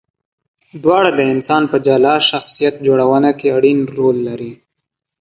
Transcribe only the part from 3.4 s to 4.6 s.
اړین رول لري.